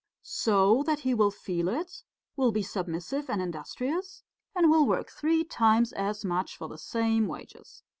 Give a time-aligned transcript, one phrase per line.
[0.23, 2.01] So that he will feel it,
[2.35, 4.23] will be submissive and industrious,
[4.55, 7.83] and will work three times as much for the same wages.